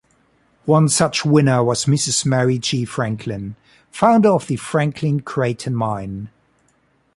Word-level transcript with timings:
One 0.65 0.89
such 0.89 1.25
winner 1.25 1.63
was 1.63 1.85
Mrs. 1.85 2.25
Mary 2.25 2.57
G. 2.57 2.85
Franklin, 2.85 3.55
founder 3.91 4.29
of 4.29 4.47
the 4.47 4.55
Franklin-Creighton 4.55 5.75
Mine. 5.75 6.31